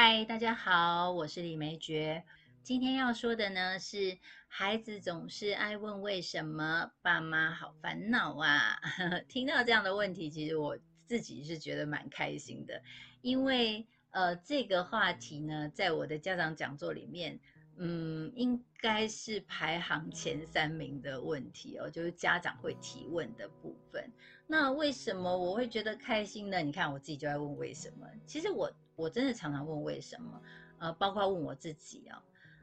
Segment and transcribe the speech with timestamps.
[0.00, 2.22] 嗨，大家好，我是李梅珏。
[2.62, 8.78] 今天要说的呢是，孩子总是爱问为什么，爸妈好烦恼啊。
[9.26, 12.80] 听到这样的问题，其实我自己是觉得蛮开心的，
[13.22, 17.40] 因为呃，这个话题呢，在我的家长讲座里面。
[17.80, 24.12] 嗯，应该是排行前三名的问题哦，就是家长会提问的部分。
[24.48, 26.58] 那为什么我会觉得开心呢？
[26.58, 28.04] 你看我自己就在问为什么。
[28.26, 28.68] 其实我
[28.98, 30.42] 我真的常常问为什么，
[30.78, 32.22] 呃，包括问我自己啊，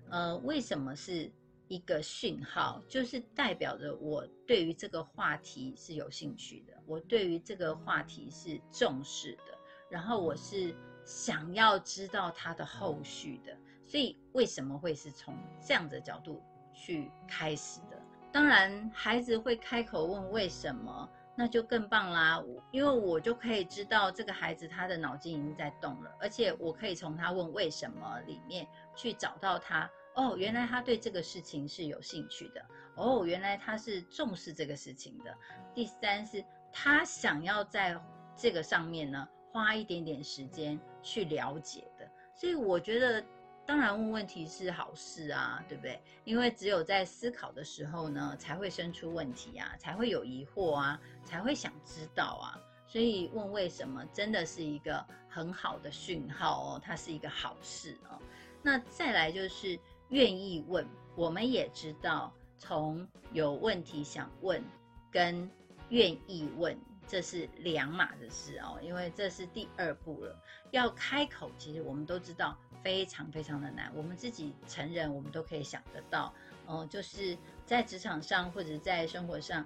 [0.09, 1.31] 呃，为什么是
[1.70, 9.57] 一个讯号，就是代表着我对于这个话题是有兴趣的，我对于这个话题是重视的，
[9.90, 13.57] 然后我是想要知道它的后续的。
[13.85, 16.43] 所以为什么会是从这样的角度
[16.73, 18.02] 去开始的？
[18.31, 22.41] 当然，孩子会开口问为什么，那就更棒啦。
[22.71, 29.90] 因为我就可以知道这个孩子他的脑筋已经在动了，而且我可以从他问为什么里面去找到他。
[30.16, 32.65] 哦，原来他对这个事情是有兴趣的。
[32.95, 35.35] 哦，原来他是重视这个事情的。
[35.73, 37.99] 第三是他想要在
[38.35, 42.10] 这个上面呢花一点点时间去了解的。
[42.34, 43.23] 所以我觉得。
[43.68, 45.99] 当然，问问题是好事啊，对不对？
[46.24, 52.62] 因为只有在思考的时候呢，才会生出问题啊，才会有疑惑啊，才会想知道啊。
[52.88, 58.22] 所以问为什么真的是一个很好的讯号哦，它是一个好事哦。
[58.62, 59.77] 那再来就是
[60.10, 64.63] 愿意问，我们也知道，从有问题想问
[65.12, 65.50] 跟
[65.90, 66.78] 愿意问。
[67.07, 70.35] 这是两码的事哦，因为这是第二步了。
[70.72, 73.91] 要开口，其实我们都知道非常非常的难。
[73.95, 76.33] 我们自己成人，我们都可以想得到，
[76.67, 79.66] 嗯，就是在职场上或者在生活上，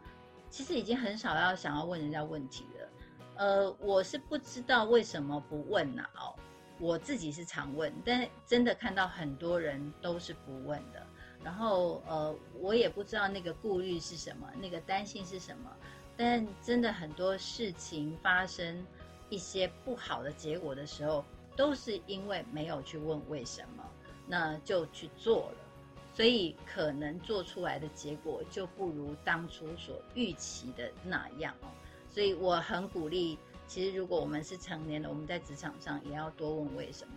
[0.49, 2.89] 其实已经很少要想要问人家问题了。
[3.35, 6.03] 呃，我是不知道为什么不问呐？
[6.15, 6.35] 哦，
[6.77, 11.07] 我自己是常问，但真的看到很多人都是不问的。
[11.41, 15.71] 然后，呃，我也不知道那个顾虑是什么，那个担心是什么。
[16.21, 18.85] 但真的很多事情发生
[19.29, 21.23] 一些不好的结果的时候，
[21.55, 23.89] 都是因为没有去问为什么，
[24.27, 25.57] 那就去做了，
[26.13, 31.69] 所以可能做出来的结果就不如当初所预期的那样哦。
[32.09, 37.13] 所以我很鼓励，其实如果我们是成年的，我们在职场上也要多问为什么。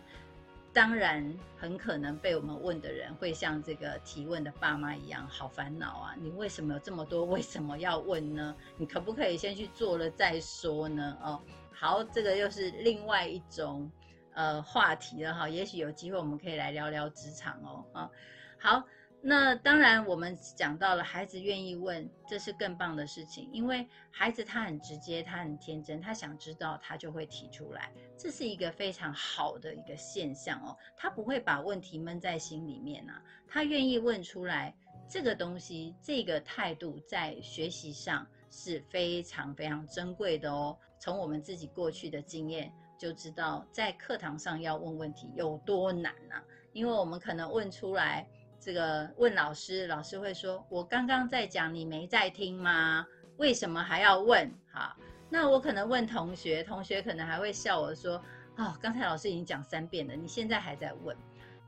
[0.75, 6.15] 当然，很可能被我们问的人会像这个提问的爸妈一样，好烦恼啊！
[6.19, 8.57] 你为什么有这么多为什么要问呢？
[8.79, 11.17] 你可不可以先去做了再说呢？
[11.23, 11.41] 哦，
[11.73, 13.91] 好，这个又是另外一种
[14.33, 15.47] 呃话题了哈。
[15.47, 17.85] 也许有机会我们可以来聊聊职场哦。
[17.93, 18.11] 啊，
[18.59, 18.83] 好。
[19.25, 30.77] 那当然，我们讲到了孩子愿意问，这是更棒的事情，因为孩子他很直接，他很天真，他想知道，他就会提出来，这是一个非常好的一个现象哦。
[30.97, 34.75] 他不会把问题闷在心里面啊，他愿意问出来，
[35.09, 40.77] 这个东西，这个态度在学习上是非常非常珍贵的哦。
[40.99, 48.27] 从我们自己过去的经验就知道，在课堂上要问问题有多难啊，因为我们可能问出来。
[48.65, 53.05] 这个问老师，老师会说：“我刚刚在讲，你没在听吗？
[53.37, 54.97] 为什么还要问？”哈，
[55.29, 58.23] 那我可能问同学，同学可能还会笑我说
[58.57, 61.17] ：“哦，刚才老师已经讲三遍了，你现在还在问。”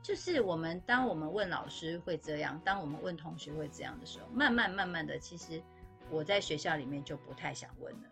[0.01, 5.61] 就是我们当我们问老师会这样，当我们问同学会这样的时候，慢慢慢慢的，其实
[6.09, 8.09] 我在学校里面就不太想问了。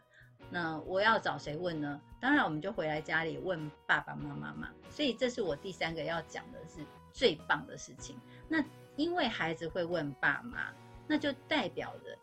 [0.49, 2.01] 那我要找谁问呢？
[2.19, 4.69] 当然，我们就回来家里问爸爸妈妈嘛。
[4.89, 6.83] 所以这是我第三个要讲的是
[7.13, 8.19] 最棒的事情。
[8.49, 8.61] 那
[8.97, 10.73] 因为孩子会问爸妈，
[11.07, 12.17] 那就代表着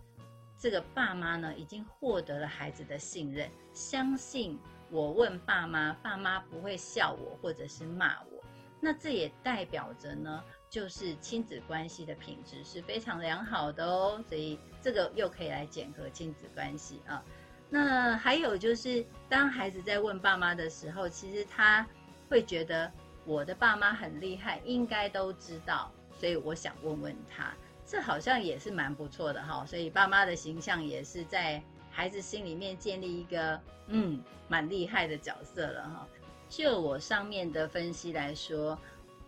[0.59, 4.59] 这个爸妈呢已经获得了孩子的信任，相信
[4.91, 8.45] 我问爸妈，爸妈不会笑我或者是骂我。
[8.81, 14.23] 那这也代表着呢，就是亲子关系的品质是非常良好的哦。
[14.29, 17.23] 所以这个又可以来检核亲子关系啊。
[17.69, 21.87] 那还有就是，当孩子在问爸妈的时候，其实他
[22.29, 22.91] 会觉得
[23.25, 27.53] 我的爸妈很厉害，应该都知道，所以我想问问他，
[27.87, 29.65] 这好像也是蛮不错的哈。
[29.67, 36.09] 所以爸妈的形象也是在孩子心里面建立一个嗯蛮厉害的角色了哈。
[36.49, 38.77] 就我上面的分析来说，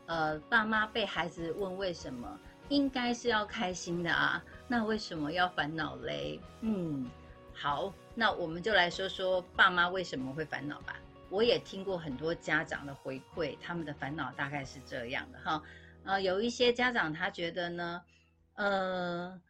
[0.07, 2.39] 呃，爸妈被孩子问为什么，
[2.69, 6.41] 应该是要开心的啊，那为什么要烦恼嘞？
[6.63, 7.09] 嗯。
[7.55, 10.97] 好，那我们就来说说爸妈为什么会烦恼吧。
[11.33, 15.63] 我也听过很多家长的回馈，他们的烦恼大概是这样的哈。
[16.05, 18.03] 呃，有一些家长他觉得呢，
[18.53, 19.41] 呃，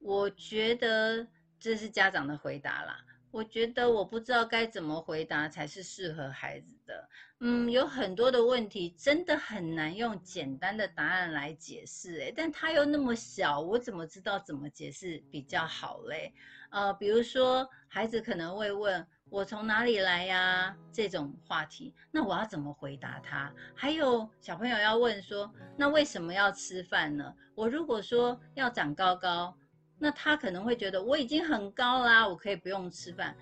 [0.00, 1.26] 我觉得
[1.58, 3.02] 这是家长的回答啦。
[3.30, 7.08] 我觉得我不知道该怎么回答才是适合孩子的。
[7.38, 16.34] 嗯，有很多的问题真的很难用简单的答案来解释，诶，但他又那么小，我怎么知道怎么解释比较好嘞？
[16.70, 23.52] 呃，比如说孩子可能会问我从哪里来呀这种话题，那我要怎么回答他？
[23.74, 27.34] 还有小朋友要问说，那为什么要吃饭呢？
[27.54, 29.56] 我如果说要长高高。
[30.02, 33.36] 那他可能会觉得我已经很高啦，我可以不用吃饭，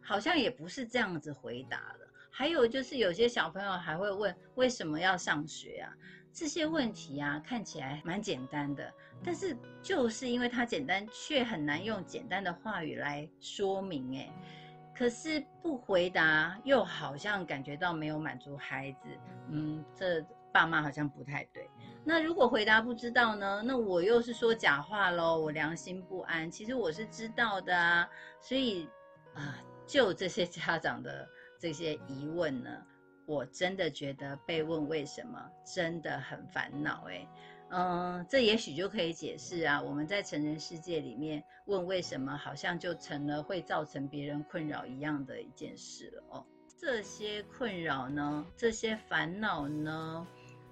[0.00, 2.06] 好像也不是这样子回答的。
[2.30, 5.92] 还有就是有些小朋友还会问为什么要上学啊？
[6.32, 8.94] 这些问题啊看起来蛮简单的，
[9.24, 14.14] 但是就是因为它简单，却很难用简单的话语来说明。
[14.14, 14.32] 诶，
[14.98, 19.08] 可是不回答又好像感觉到没有满足孩子，
[19.48, 20.20] 嗯，这
[20.52, 21.70] 爸妈好像不太对。
[22.04, 23.62] 那如果回答不知道呢？
[23.64, 26.50] 那我又是说假话喽，我良心不安。
[26.50, 28.08] 其实我是知道的啊，
[28.40, 28.88] 所以
[29.34, 29.56] 啊，
[29.86, 31.28] 就这些家长的
[31.60, 32.70] 这些疑问呢，
[33.24, 37.24] 我真的觉得被问为什么真的很烦恼哎。
[37.70, 46.46] 嗯，这也许就可以解释啊，我们在成人世界里面问为什么，好像就成了会造成别人困扰一样的一件事了哦。
[46.80, 50.26] 这些困扰呢，这些烦恼呢？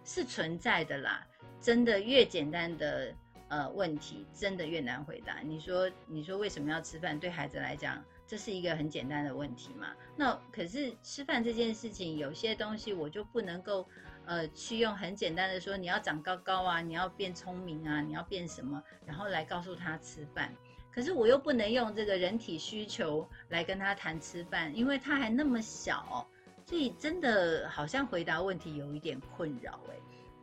[0.08, 1.26] 是存在的啦，
[1.60, 3.12] 真的越简单的
[3.48, 5.40] 呃问题，真的越难回答。
[5.40, 7.18] 你说，你说为什么要吃饭？
[7.18, 9.88] 对孩子来讲，这是一个很简单的问题嘛？
[10.16, 13.84] 那可是吃饭这件事情，有些东西我就不能够
[14.26, 20.54] 呃去用很简单的说你要长高高啊，你要变聪明啊，你要变什么，然后来告诉他吃饭。
[20.92, 26.26] 可是我又不能用这个人体需求来跟他谈吃饭，因为他还那么小。
[26.68, 29.94] 所以真的好像回答问题有一点困扰哎，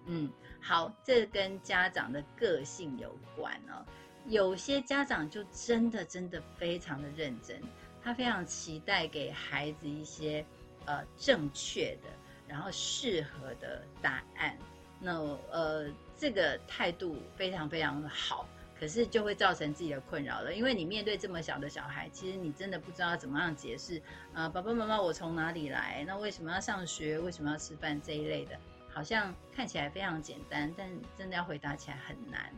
[0.05, 0.31] 嗯，
[0.61, 3.85] 好，这跟家长的个性有关哦。
[4.27, 7.61] 有些家长就真的真的非常的认真，
[8.01, 10.45] 他非常期待给孩子一些
[10.85, 12.07] 呃正确的，
[12.53, 14.55] 然后适合的答案。
[14.99, 15.19] 那
[15.49, 18.47] 呃，这个态度非常非常的好。
[18.79, 24.01] 可是就会造成自己的困扰了，因为你面对这么小的小孩，其实你真的不知道怎么样解释。
[24.33, 26.03] 呃，爸爸妈妈，我从哪里来？
[26.05, 27.17] 那为什么要上学？
[27.17, 28.01] 为什么要吃饭？
[28.01, 28.59] 这一类的，
[28.89, 32.51] 好像看起来非常简单，但真的要回答起来很难。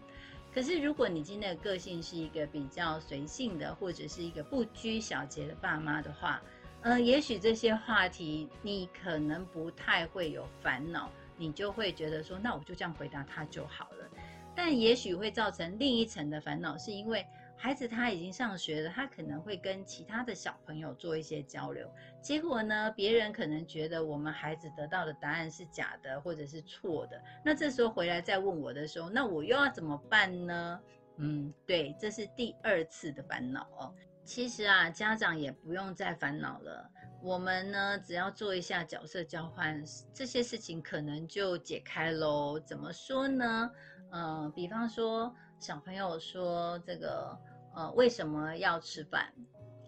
[0.52, 6.42] 可是如果你今天的个性是一个比较随性的，或者是一个不拘小节的爸妈的话，
[6.86, 14.08] 呃，也许这些话题你可能不太会有烦恼，你就会觉得说，那我就这样回答他就好了。
[14.56, 17.26] 但也许会造成另一层的烦恼，是因为
[17.58, 21.92] 孩子他已经上学了，他可能会跟其他的小朋友做一些交流，
[22.22, 30.80] 结果呢，别人可能觉得我们孩子得到的答案是假的或者是错的，那这时候回来再问我的时候，那我又要怎么办呢？
[31.18, 33.92] 嗯，对，这是第二次的烦恼哦。
[34.26, 36.90] 其实啊，家长也不用再烦恼了，
[37.22, 39.82] 我们呢只要做一下角色交换，
[40.14, 42.60] 这些事情可能就解开喽。
[42.60, 43.70] 怎么说呢？
[44.12, 47.38] 嗯，比方说小朋友说这个，
[47.76, 49.32] 呃，为什么要吃饭？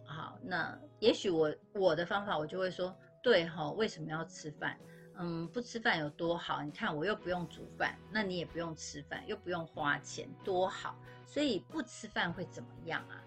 [0.06, 4.78] 好，那也许我我的方法我就会说，对哈，为什么要吃饭？
[5.20, 6.62] 嗯，不吃饭有多好？
[6.62, 10.96] 你看我又不用煮饭，那你也不用吃饭，又不用花钱，多好。
[11.26, 13.20] 所以不吃饭会怎么样啊？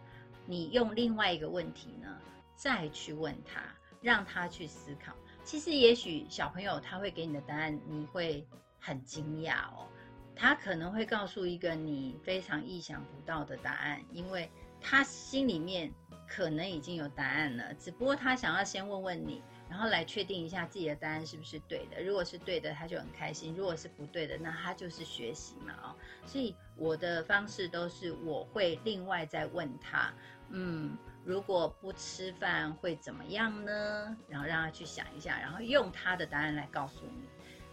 [0.50, 2.08] 你用另外一个问题呢，
[2.56, 3.62] 再去问他，
[4.02, 5.14] 让他去思考。
[5.44, 8.44] 其实也许小朋友他会给你的答案，你会
[8.80, 9.86] 很惊讶哦。
[10.34, 15.92] 他可能会告诉一个你非常意想不到的答案，因为他心里面
[16.26, 22.02] 可能已经有答案了，只不过他想要先问问你，然后来确定一下自己的答案是不是对的。
[22.02, 25.96] 如果是对的，他就很开心；如果是不对的，那他就是学习嘛，哦。
[26.26, 30.12] 所以我的方式都是我会另外再问他，
[30.50, 34.16] 嗯，如果不吃饭会怎么样呢？
[34.28, 37.22] 然后让他去想一下，然后用他的答案来告诉你。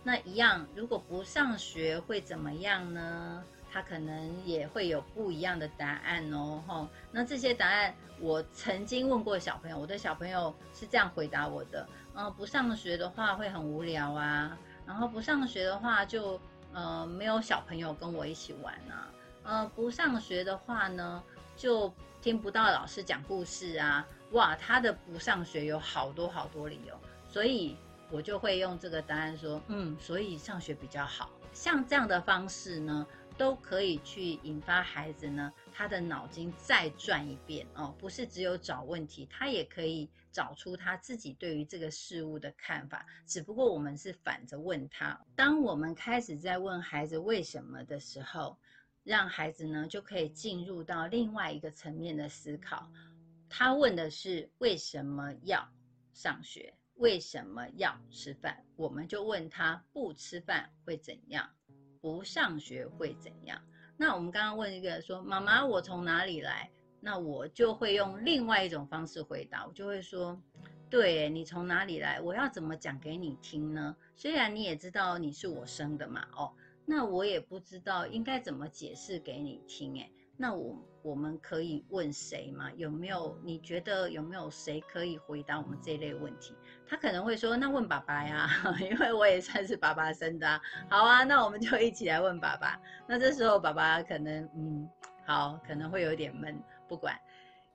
[0.03, 3.43] 那一样，如果不上学会怎么样呢？
[3.69, 6.63] 他可能也会有不一样的答案哦。
[6.65, 16.39] 吼，那这些答案我曾经问过小朋友，我的小朋友是这样回答我的：，嗯，不上学的话会很无聊啊，然后不上学的话就
[16.73, 19.11] 呃没有小朋友跟我一起玩啊，
[19.43, 21.21] 呃，不上学的话呢
[21.57, 24.07] 就听不到老师讲故事啊。
[24.31, 26.97] 哇，他的不上学有好多好多理由，
[27.27, 27.75] 所以。
[28.09, 31.29] 我就会用这个答案说，嗯，所以上学比较好。
[31.51, 33.05] 像这样的方式呢，
[33.37, 43.05] 都可以去引发孩子呢，他的脑筋再转一遍哦，不是只有找问题，他也可以找出他自己对于这个事物的看法。
[43.25, 45.19] 只不过我们是反着问他。
[45.35, 48.57] 当我们开始在问孩子为什么的时候，
[49.07, 52.91] 让孩子呢就可以进入到另外一个层面的思考。
[53.47, 55.65] 他问的是为什么要
[56.11, 61.49] 上学，为什么要吃饭，我们就问他不吃饭会怎样，
[62.01, 63.57] 不上学会怎样。
[63.95, 70.37] 那我们刚刚问一个说妈妈我从哪里来，那我就会用另外一种方式回答，我就会说。
[70.89, 72.21] 对你从哪里来？
[72.21, 73.93] 我要怎么讲给你听呢？
[74.15, 76.53] 虽然你也知道你是我生的嘛，哦，
[76.89, 79.93] 那我也不知道应该怎么解释给你听。
[79.97, 82.71] 诶，那我我们可以问谁吗？
[82.77, 86.55] 有没有你觉得有没有谁可以回答我们这类问题？
[86.87, 90.61] 他可能会说，那问爸爸呀， 因为我也算是爸爸生的。
[90.89, 92.79] 好啊，那我们就一起来问爸爸。
[93.05, 94.89] 那这时候爸爸可能嗯，
[95.25, 97.19] 好，可能会有点闷，不管。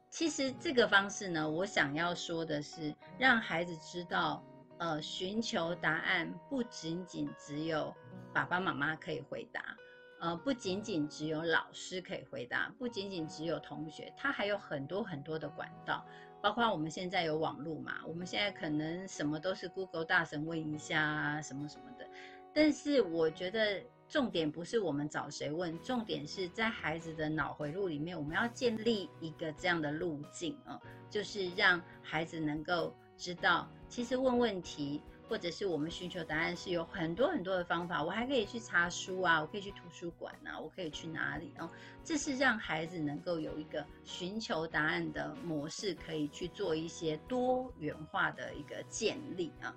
[0.08, 4.42] 其实这个方式呢，我想要说的是，让孩子知道，
[4.82, 7.94] 呃，寻求答案不仅仅只有
[8.34, 9.76] 爸爸妈妈可以回答，
[10.18, 16.04] 呃，不仅仅只有老师可以回答，不仅仅只有同学，他还有很多很多的管道，
[16.42, 22.04] 包括我们现在有网络嘛，我们现在可能什么都是 Google 大神问一下啊，什么什么的，
[22.52, 23.80] 但是我觉得。
[24.08, 38.02] 重点不是我们找谁问，重点是在孩子的脑回路里面，我们要建立一个这样的路径啊，就是让孩子能够知道，其实问问题或者是我们寻求答案是有很多很多的方法。
[38.02, 41.70] 我还可以去查书啊，我可以去图书馆啊，我可以去哪里啊？
[42.02, 49.72] 这是让孩子能够有一个寻求答案的模式，可以去做一些多元化的一个建立啊。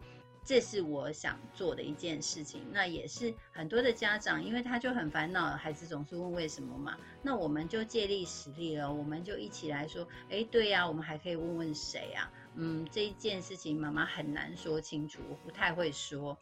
[0.46, 6.96] 这是我想做的一件事情，那也是很多的家长，因为他就很烦恼，孩子总是问为什么嘛。
[7.24, 12.32] 那我们就借力使力了，我们就一起来说，哎，对呀，我们还可以问问谁啊？
[12.54, 16.38] 嗯，这一件事情妈妈很难说清楚，我不太会说。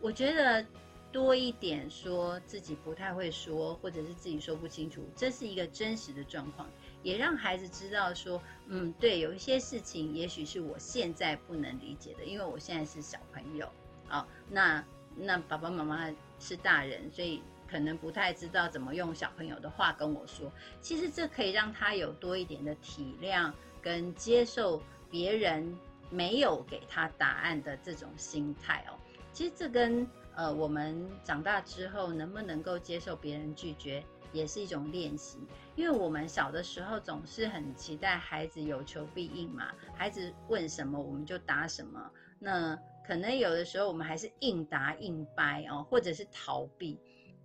[0.00, 0.64] 我觉得
[1.10, 6.70] 多一点说自己不太会说，或者是自己说不清楚，这是一个真实的状况。
[7.02, 13.70] 也让孩子知道说，嗯，对，有一些事情也许是我现在不能理解的，因为我现在是小朋友，
[14.10, 14.84] 哦，那
[15.16, 20.50] 那爸爸妈妈是大人，所以可能不太知道怎么用小朋友的话跟我说。
[20.80, 25.76] 其实这可以让他有多一点的体谅跟接受别人
[26.10, 28.98] 没有给他答案的这种心态哦。
[29.32, 34.04] 其实这跟呃我们长大之后能不能够接受别人拒绝？
[34.32, 35.38] 也是一种练习，
[35.74, 42.10] 因为我们小的时候总是很期待孩子有求必应嘛，孩子问什么我们就答什么。
[42.38, 46.98] 那可能有的时候我们还是应答应掰哦，或者是逃避，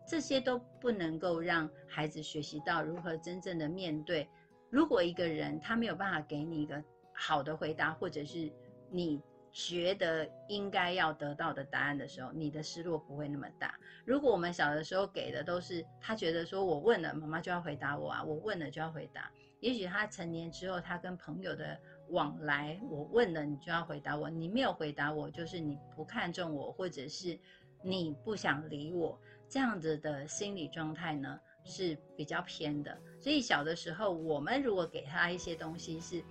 [0.07, 4.27] 这些都不能够让孩子学习到如何真正的面对。
[4.69, 8.51] 如果一个人他没有办法给你一个好的回答，或者是
[8.89, 9.21] 你。
[9.57, 13.73] 觉得应该要得到的答案的时候，你的失落不会那么大。
[14.03, 19.31] 如果我们小的时候给的都是他觉得说我问了妈妈就要回答我啊，我问了就要回答。
[19.61, 27.39] 也许他成年之后，他跟朋友的往来，我问了你就要回答我，你没有回答我就是你不看重我，或者是
[27.81, 32.95] 你不想理我，这样子的心理状态呢是比较偏的。
[33.21, 36.21] 所以小的时候，我们如果给他一些东西是。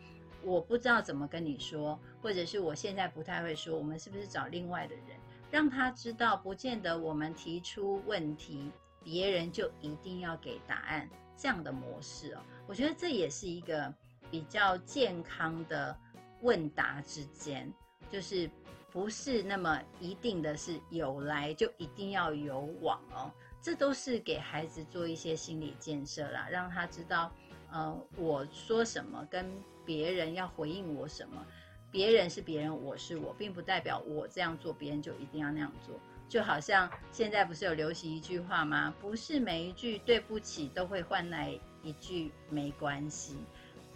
[0.44, 5.18] 我不知道怎么跟你说，或者是我现在不太会说，我们是不是找另外的人，
[5.50, 8.70] 让他知道，不见得我们提出问题，
[9.02, 12.40] 别人就一定要给答案这样的模式哦。
[12.66, 13.92] 我觉得这也是一个
[14.30, 15.96] 比较健康的
[16.42, 17.72] 问答之间，
[18.10, 18.48] 就是
[18.90, 23.32] 不是那么一定的是有来就一定要有往哦。
[23.62, 27.32] 这都是给孩子做一些心理建设啦，让他知道，
[27.70, 29.50] 呃，我说什么跟。
[29.84, 31.44] 别人要回应我什么？
[31.90, 35.94] 别人是别人，我是我，并不代表我这样做，别人就一定要那样做。
[36.28, 38.92] 就好像现在不是有流行一句话吗？
[39.00, 43.36] 不是每一句对不起都会换来一句没关系。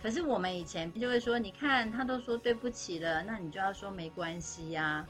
[0.00, 5.04] 可是我们以前就会说，你看他都说对不起了，那你就要说没关系呀。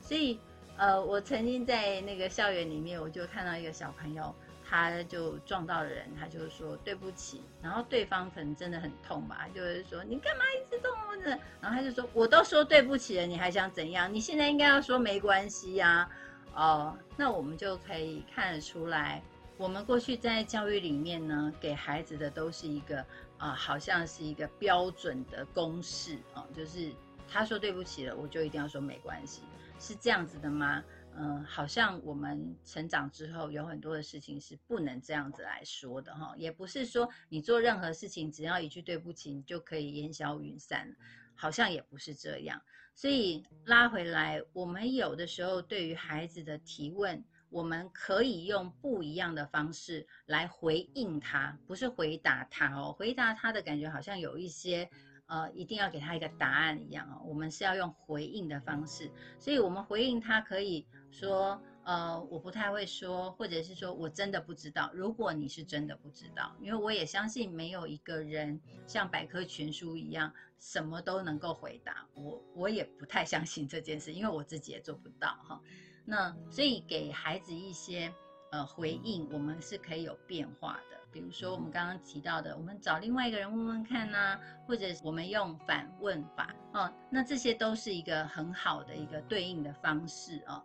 [0.00, 0.40] 所以，
[0.76, 4.34] 呃，我曾经在那个校园里面，我就看到一个小朋友。
[4.68, 11.38] 他就撞到了人，他就说对不起，然后对方可能真的很痛吧，就是说你干嘛一直动我的？
[11.60, 14.12] 然后他就说我都说对不起了，你还想怎样？
[14.12, 16.08] 你现在应该要说没关系呀。
[16.54, 19.20] 哦，那我们就可以看得出来，
[19.56, 23.04] 我们过去在教育里面呢，给孩子的都是一个
[23.38, 26.92] 啊，好像是一个标准的公式啊，就是
[27.28, 29.42] 他说对不起了，我就一定要说没关系，
[29.80, 30.82] 是这样子的吗？
[31.16, 40.94] 嗯，好像我们成长之后有很多的事情是不能这样子来说的哈，也不是说你做任何事情只要一句对不起你就可以烟消云散，
[41.34, 42.60] 好像也不是这样。
[42.96, 54.88] 所以拉回来，我们有的时候对于孩子的提问，我们可以用不一样的方式来回应他，不是回答他哦，回答他的感觉好像有一些
[55.26, 61.60] 呃一定要给他一个答案一样哦，我们是要用回应的方式，所以我们回应他可以说。
[61.86, 64.90] 呃，我不太会说，或者是说我真的不知道。
[64.94, 72.06] 如果你是真的不知道，因为我也相信没有一个人像百科全书一样什么都能够回答。
[72.14, 75.60] 我我也不太相信这件事，因为我自己也做不到哈。
[76.06, 78.10] 那所以给孩子一些
[78.54, 80.96] 呃回应，我们是可以有变化的。
[81.10, 90.62] 比如说我们刚刚提到的，我们找另外一个人问问看呐，或者我们用反问法哦，那这些都是一个很好的一个对应的方式哦。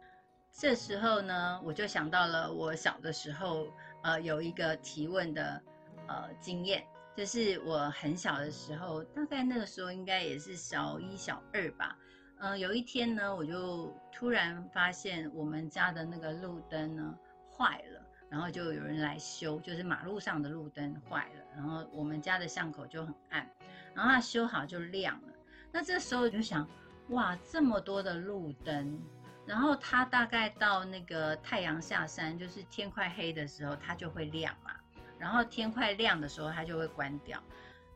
[0.51, 3.65] 这时候呢，我就想到了我小的时候，
[4.03, 5.59] 呃，有一个提问的
[6.07, 11.97] 呃经验，就是我很小的时候，大概那个时候应该也是小一、小二吧。
[12.39, 17.17] 嗯，有一天呢，我就突然发现我们家的那个路灯呢
[17.59, 23.45] 坏了，然后就有人来修，就是马路上的路灯坏了，然后我们家的巷口就很暗，
[23.93, 25.33] 然后它修好就亮了。
[25.71, 26.65] 那这时候就想，
[27.09, 28.97] 哇，这么多的路灯。
[29.45, 34.71] 然后它大概到那个太阳下山，就是天快黑的时候，它就会亮嘛。
[35.17, 37.41] 然后天快亮的时候，它就会关掉。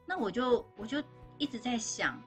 [0.04, 1.02] 那我就我就
[1.38, 2.20] 一直在想，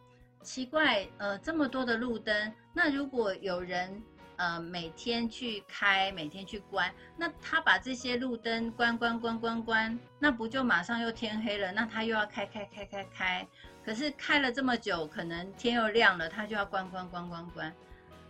[0.42, 4.00] 奇怪，呃，这么多的路灯，那如果有人
[4.36, 11.72] 呃每天去开，每天去关，那他把这些路灯关关关关关，那不就马上又天黑了？
[11.72, 13.48] 那他又要开开开开开，
[13.84, 17.74] 可是开了这么久，可能天又亮了，他就要关关关关关。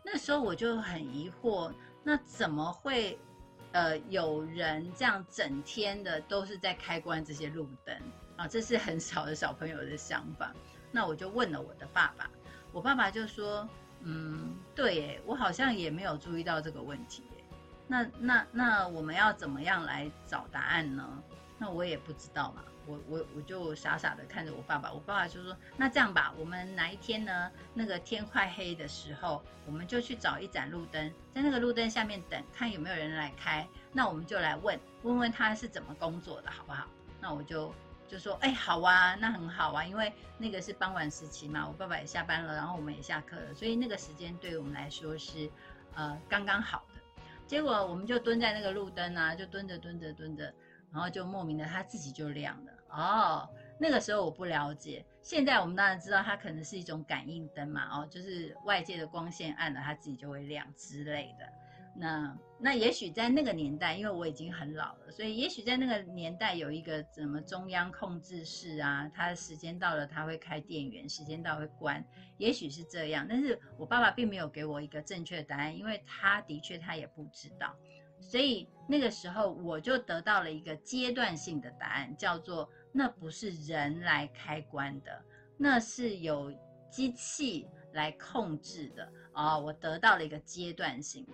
[0.05, 1.73] 那时候我就很疑惑，
[2.05, 3.19] 那怎么会，
[3.73, 7.97] 呃，有人这样整天的都是在开关这些路灯
[8.37, 8.47] 啊？
[8.47, 10.55] 这是很少的小朋友的想法。
[10.93, 12.31] 那我就问了我的爸爸，
[12.73, 13.69] 我爸爸就说
[14.03, 17.23] ：“嗯，对，我好像也没有注意到这个问题。
[17.89, 21.23] 那那那我们要怎么样来找答案呢？
[21.59, 27.51] 那我也不知道嘛。”我我我就傻傻的看着我爸爸，我爸爸就说：“那这样吧，我们哪一天呢？
[27.75, 33.67] 那个天快黑的时候，我们就去找一盏路灯，在那个路灯下面等，看有没有人来开。
[33.93, 36.87] 那我们就来问问问他是怎么工作的，好不好？”
[37.21, 37.75] 那我就
[38.07, 45.51] 就说：“哎，好啊，那很好啊，因为那个是傍晚时期嘛，我爸爸也下班了，然后我们也下课了，所以那个时间对我们来说是
[45.95, 47.01] 呃刚刚好的。
[47.47, 50.53] 结果我们就蹲在那个路灯啊，就蹲着蹲着蹲着。”
[50.93, 53.47] 然后就莫名的，它自己就亮了哦。
[53.79, 61.53] 那个时候我不了解，现在我们当然知道它可能是一种感应灯嘛，哦，就是外界的光线暗了，它自己就会亮之类的。
[61.99, 72.05] 那那也许在那个年代，因为我已经很老了，所以也许在那个年代有一个什么中央控制室啊，它时间到了它会开电源，时间到会关，
[72.39, 73.27] 也许是这样。
[73.29, 77.75] 但是我爸爸并没有给我一个正确的答案，因为他的确他也不知道。
[78.21, 85.23] 所以那个时候我就得到了一个阶段性的答案，叫做那不是人来开关的，
[85.59, 86.51] 那是有
[86.91, 89.61] 机器来控制的哦。
[89.61, 91.33] 我得到了一个阶段性的。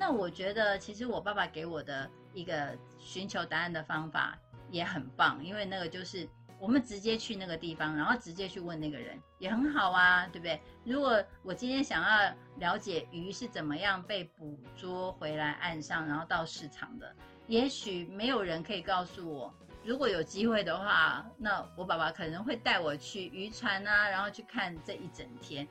[0.00, 4.38] 那我觉得其实我爸爸给我的一个寻求答案的方法
[4.70, 6.26] 也很棒，因为那个就是。
[6.58, 10.60] 我们直接去那个地方，然后直接去问那个人，也很好啊，对不对？
[10.84, 19.50] 如果我今天想要了解鱼是怎么样被捕捉回来岸上，然后到市场的，也许没有人可以告诉我。
[19.82, 25.66] 如果有机会的话，那我爸爸可能会带我去渔船啊，然后去看这一整天。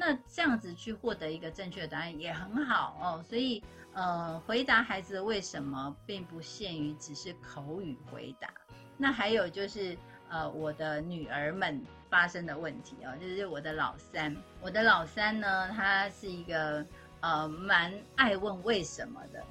[0.00, 3.24] 那这样子去获得一个正确的答案也很好哦。
[3.28, 8.48] 所以，呃，回答孩子为什么，并不限于只是口语回答。
[8.96, 9.94] 那还有就是。
[10.32, 16.86] 呃，我的女儿们发生的问题哦，就是我的老三，我的老三呢，他是一个
[17.18, 19.42] 呃蛮爱问为什么的。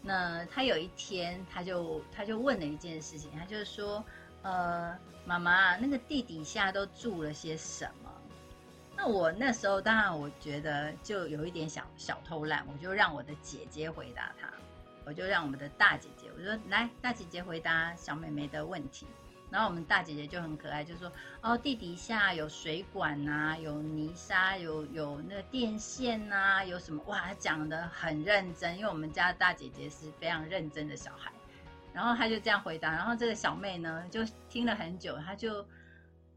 [0.00, 4.04] 那他有一天，他就他就问了一件事情，他就说，
[4.42, 7.99] 呃，妈妈，那个地底下都住了些什么？
[9.02, 14.46] 那我那时候当然我觉得就有一点小小偷懒，我就让我的姐姐回答他，
[15.06, 19.06] 我就让我们的大姐姐，我说来，大姐姐回答小妹妹的问题。
[19.50, 21.10] 然后我们大姐姐就很可爱，就说
[21.40, 27.02] ：“哦，地底下有水管呐，有泥沙，有有那个电线呐，有什么？
[27.06, 31.32] 哇，她讲的很认真，因为我们家大姐姐是非常认真的小孩。
[31.94, 35.66] 然后她就这样回答，然后这个小妹呢就听了很久，她就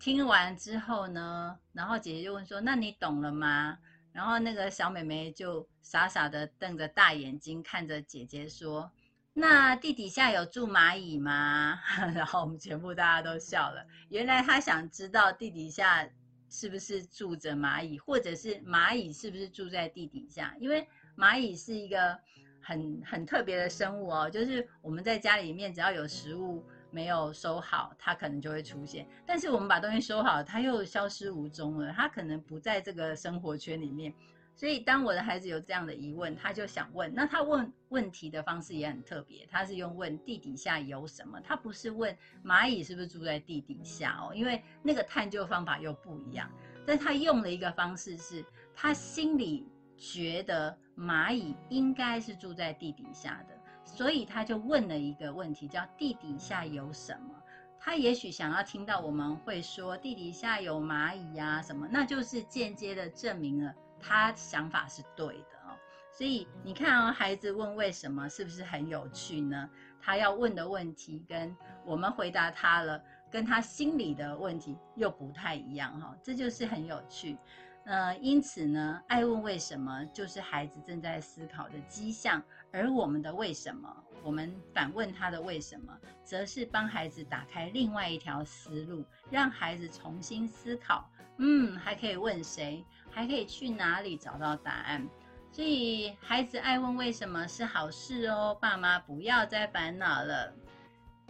[0.03, 3.77] 听完之后呢，然后姐姐就问说：那你懂了吗？
[4.11, 8.91] 然后那个小妹妹就傻傻的瞪着大眼睛看着姐姐说。”
[9.31, 11.79] 那地底下有住蚂蚁吗？
[12.13, 13.81] 然后我们全部大家都笑了。
[14.09, 16.05] 原来她想知道地底下
[16.49, 20.53] 是不是住着蚂蚁，或者是蚂蚁是不是住在地底下？
[20.59, 20.85] 因为
[21.15, 22.19] 蚂蚁是一个
[22.61, 29.07] 很很特别的生物哦，就是我们在家里面只要有食物没有收好，它可能就会出现。
[29.25, 34.13] 但是我们把东西收好，它又消失无踪了，它可能不在这个生活圈里面。
[34.55, 46.47] 所以，当我的孩子有这样的疑问，他就想问，那他问问题的方式也很特别，他是用问地底下有什么，他不是问蚂蚁是不是住在地底下哦，因为那个探究方法又不一样。
[46.85, 53.52] 但他用了一个方式是，他心里觉得蚂蚁应该是住在地底下的，
[53.85, 57.35] 所以他就问了一个问题，叫地底下有什么？
[57.79, 63.73] 他也许想要听到我们会说地底下有蚂蚁呀什么，那就是间接的证明了。
[63.99, 65.75] 他想法是对的哦，
[66.11, 69.69] 所以你看哦，孩子问为什么，是不是很有趣呢？
[70.01, 77.37] 他要问的问题跟我们回答他了，跟他心里的问题又不太一样哈，这就是很有趣。
[77.85, 82.41] 呃，因此呢，爱问为什么，就是孩子正在思考的迹象，
[82.71, 83.93] 而我们的为什么，
[84.23, 85.93] 我们反问他的为什么，
[86.23, 91.09] 则是帮孩子打开另外一条思路，让孩子重新思考。
[91.37, 92.85] 嗯，还可以问谁？
[93.11, 95.05] 还可以去哪里找到答案？
[95.51, 100.53] 所以孩子爱问为什么是好事哦，爸妈不要再烦恼了。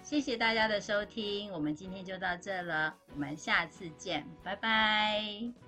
[0.03, 5.62] 谢谢大家的收听，我们今天就到这了，我们下次见，拜拜。